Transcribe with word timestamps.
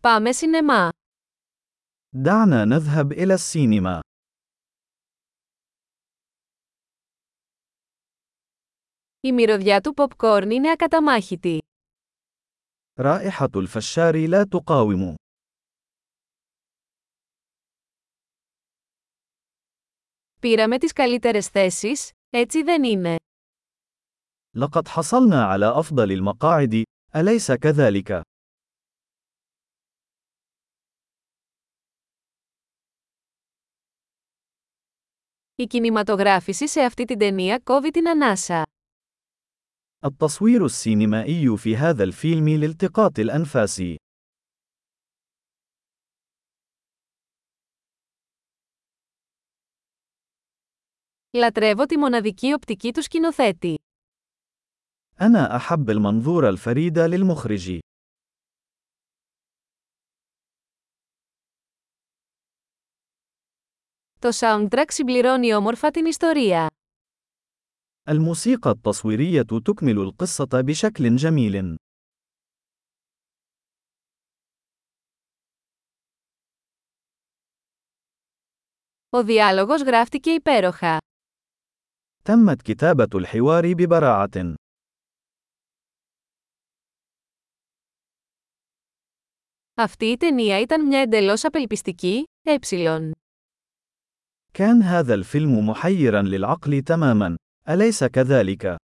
Πάμε 0.00 0.32
σινεμά. 0.32 0.90
دعنا 2.16 2.64
نذهب 2.64 3.12
إلى 3.12 3.34
السينما. 3.34 4.00
Η 9.20 9.32
μυρωδιά 9.32 9.80
του 9.80 9.94
popcorn 9.96 10.48
είναι 10.50 10.70
ακαταμάχητη. 10.70 11.58
رائحة 12.98 13.50
الفشار 13.56 14.28
لا 14.28 14.44
تقاوم. 14.44 15.14
Πήραμε 20.40 20.78
τις 20.78 20.92
καλύτερες 20.92 21.48
θέσεις, 21.48 22.10
έτσι 22.30 22.62
δεν 22.62 22.84
είναι. 22.84 23.16
لقد 24.56 24.88
حصلنا 24.88 25.44
على 25.44 25.66
أفضل 25.78 26.12
المقاعد، 26.12 26.82
أليس 27.14 27.52
كذلك؟ 27.52 28.20
Η 35.57 35.63
κινηματογράφηση 35.65 36.67
σε 36.67 36.81
αυτή 36.81 37.05
την 37.05 37.17
ταινία 37.17 37.59
κόβει 37.59 37.89
την 37.91 38.07
ανάσα. 38.07 38.63
التصوير 40.05 40.65
السينمائي 40.65 41.57
في 41.57 41.75
هذا 41.75 42.03
الفيلم 42.03 42.47
لالتقاط 42.47 43.19
الأنفاس. 43.19 43.81
Λατρεύω 51.31 51.85
τη 51.85 51.97
μοναδική 51.97 52.53
οπτική 52.53 52.93
του 52.93 53.01
σκηνοθέτη. 53.01 53.75
أنا 55.21 55.55
أحب 55.55 55.89
المنظور 55.89 56.49
الفريد 56.49 56.99
للمخرج. 56.99 57.79
Το 64.19 64.29
soundtrack 64.39 64.85
συμπληρώνει 64.87 65.53
όμορφα 65.53 65.91
την 65.91 66.05
ιστορία. 66.05 66.67
الموسيقى 68.09 68.69
التصويرية 68.69 69.41
تكمل 69.41 69.97
القصة 69.99 70.61
بشكل 70.61 71.15
جميل. 71.15 71.75
Ο 79.09 79.23
διάλογος 79.23 79.81
γράφτηκε 79.81 80.31
υπέροχα. 80.31 80.97
تمت 82.23 82.61
كتابة 82.61 83.07
الحوار 83.13 83.73
ببراعة. 83.73 84.55
Αυτή 89.73 90.05
η 90.05 90.17
ταινία 90.17 90.59
ήταν 90.59 90.85
μια 90.87 90.99
εντελώς 90.99 91.43
απελπιστική, 91.43 92.23
ε. 92.41 92.57
كان 94.57 94.81
هذا 94.81 95.13
الفيلم 95.13 95.69
محيرا 95.69 96.21
للعقل 96.21 96.81
تماما، 96.81 97.37
أليس 97.69 98.03
كذلك؟ 98.03 98.75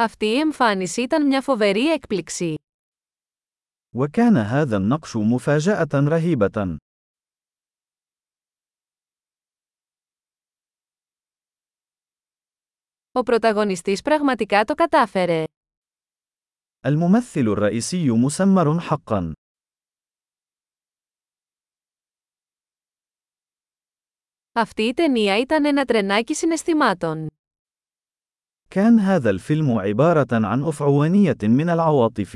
Αυτή 0.00 0.26
η 0.26 0.38
εμφάνιση 0.38 1.02
ήταν 1.02 1.26
μια 1.26 1.42
φοβερή 1.42 1.92
έκπληξη. 1.92 2.54
وكان 3.94 4.36
هذا 4.36 4.76
النقش 4.76 5.16
مفاجأة 5.16 5.88
رهيبة. 5.94 6.78
Ο 13.12 13.22
πρωταγωνιστής 13.22 14.02
πραγματικά 14.02 14.64
το 14.64 14.74
κατάφερε. 14.74 15.44
الممثل 16.86 17.40
الرئيسي 17.40 18.10
مسمر 18.10 18.80
حقا. 18.80 19.32
Αυτή 24.52 24.82
η 24.82 24.94
ταινία 24.94 25.38
ήταν 25.38 25.64
ένα 25.64 25.84
τρενάκι 25.84 26.34
συναισθημάτων. 26.34 27.26
كان 28.70 28.98
هذا 28.98 29.30
الفيلم 29.30 29.78
عبارة 29.78 30.26
عن 30.30 30.62
أفعوانية 30.62 31.36
من 31.42 31.68
العواطف. 31.68 32.34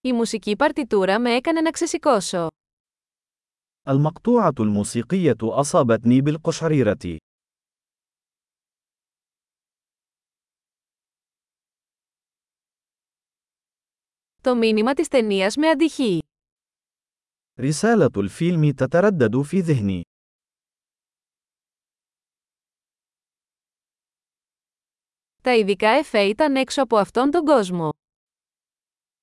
Η 0.00 0.12
μουσική 0.12 0.56
παρτιτούρα 0.56 1.18
με 1.20 1.34
έκανε 1.34 1.60
να 1.60 1.70
ξεσηκώσω. 1.70 2.48
المقطوعة 3.88 4.54
الموسيقية 4.60 5.36
أصابتني 5.42 6.20
بالقشعريرة. 6.20 7.18
Το 14.42 14.54
μήνυμα 14.54 14.94
της 14.94 15.08
ταινίας 15.08 15.56
με 15.56 15.68
αντυχεί. 15.68 16.18
رسالة 17.58 18.10
الفيلم 18.16 18.70
تتردد 18.70 19.42
في 19.42 19.60
ذهني. 19.60 20.02
Τα 25.42 25.54
ειδικά 25.54 25.88
εφέ 25.88 26.20
ήταν 26.20 26.56
έξω 26.56 26.82
από 26.82 26.96
αυτόν 26.96 27.30
τον 27.30 27.44
κόσμο. 27.44 27.88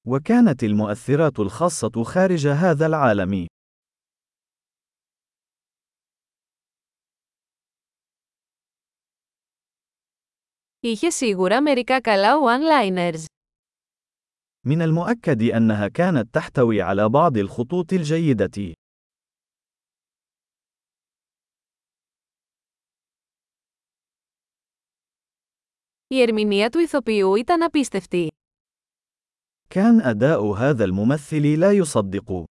وكانت 0.08 0.64
المؤثرات 0.64 1.40
الخاصة 1.40 2.04
خارج 2.04 2.48
هذا 2.48 2.86
العالم. 2.86 3.46
Είχε 10.86 11.10
σίγουρα 11.10 11.62
μερικά 11.62 12.02
καλά 12.02 12.34
one-liners. 12.38 13.26
من 14.66 14.82
المؤكد 14.82 15.42
أنها 15.42 15.88
كانت 15.88 16.34
تحتوي 16.34 16.82
على 16.82 17.10
بعض 17.10 17.38
الخطوط 17.38 17.94
الجيدة. 17.94 18.74
Η 26.08 26.22
ερμηνεία 26.22 26.70
του 26.70 26.80
ηθοποιού 26.80 27.36
ήταν 27.36 27.64
απίστευτη. 27.64 28.28
كان 29.70 30.02
أداء 30.02 30.46
هذا 30.52 30.84
الممثل 30.84 31.60
لا 31.60 31.72
يصدق. 31.72 32.46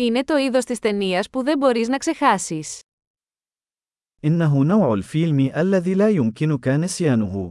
Είναι 0.00 0.24
το 0.24 0.36
είδος 0.36 0.64
της 0.64 0.78
ταινίας 0.78 1.30
που 1.30 1.42
δεν 1.42 1.58
μπορείς 1.58 1.88
να 1.88 1.98
ξεχάσεις. 1.98 2.80
إنه 4.24 4.64
نوع 4.64 4.92
الفيلم 4.92 5.38
الذي 5.56 5.94
لا 5.94 6.08
يمكنك 6.08 6.68
نسيانه. 6.68 7.50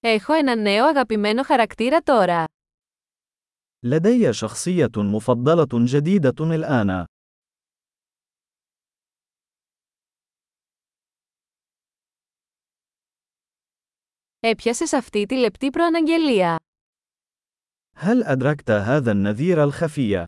Έχω 0.00 0.32
ένα 0.32 0.54
νέο 0.56 0.86
αγαπημένο 0.86 1.42
χαρακτήρα 1.42 2.00
τώρα. 2.02 2.44
لدي 3.84 4.32
شخصية 4.32 4.90
مفضلة 4.96 5.68
جديدة 5.72 6.34
الآن. 6.40 7.04
Έπιασες 14.46 14.92
αυτή 14.92 15.26
τη 15.26 15.34
λεπτή 15.34 15.70
προαναγγελία. 15.70 16.58
هل 17.94 18.22
أدركت 18.22 18.70
هذا 18.70 19.10
النذير 19.12 19.62
الخفي؟ 19.62 20.24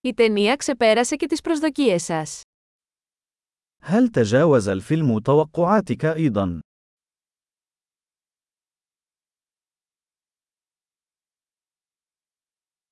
Η 0.00 0.14
ταινία 0.14 0.56
ξεπέρασε 0.56 1.16
και 1.16 1.26
τις 1.26 1.40
προσδοκίες 1.40 2.02
σας. 2.04 2.42
هل 3.80 4.08
تجاوز 4.08 4.68
الفيلم 4.68 5.18
توقعاتك 5.18 6.04
أيضا؟ 6.04 6.60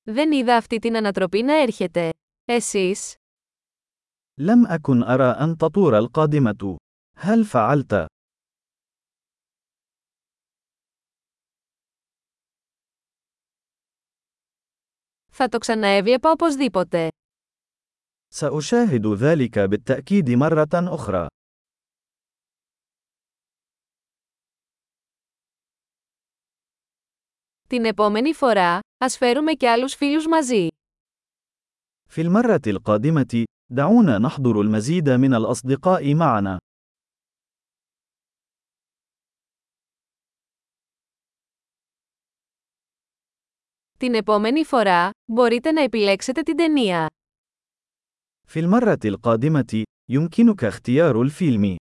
Δεν 0.02 0.32
είδα 0.32 0.56
αυτή 0.56 0.79
την 0.79 0.96
ανατροπή 0.96 1.43
να 1.43 1.55
έρχεται. 1.55 2.11
Εσείς? 2.44 3.14
لم 4.38 4.67
أكن 4.67 5.02
أرى 5.02 5.31
أن 5.44 5.56
تطور 5.56 5.99
القادمة. 5.99 6.76
هل 7.17 7.44
فعلت؟ 7.44 8.06
Θα 15.34 15.49
το 15.49 15.58
ξαναέβλεπα 15.58 16.31
οπωσδήποτε. 16.31 17.08
سأشاهد 18.29 19.06
ذلك 19.06 19.58
بالتأكيد 19.58 20.31
مرة 20.31 20.69
أخرى. 20.73 21.26
Την 27.69 27.84
επόμενη 27.84 28.32
φορά, 28.32 28.81
ας 28.99 29.17
φέρουμε 29.17 29.52
και 29.52 29.69
άλλους 29.70 29.94
φίλους 29.94 30.26
μαζί. 30.26 30.69
في 32.08 32.20
المرة 32.20 32.61
القادمة، 32.67 33.44
دعونا 33.73 34.19
نحضر 34.19 34.61
المزيد 34.61 35.08
من 35.08 35.34
الأصدقاء 35.34 36.14
معنا. 36.14 36.58
Την 43.99 44.14
επόμενη 44.14 44.64
φορά, 44.64 45.11
μπορείτε 45.32 45.73
να 45.73 45.82
επιλέξετε 45.82 46.43
την 46.43 46.56
ταινία. 46.56 47.06
في 48.46 48.61
المرة 48.61 48.99
القادمة، 49.05 49.82
يمكنك 50.11 50.64
اختيار 50.64 51.23
الفيلم. 51.23 51.76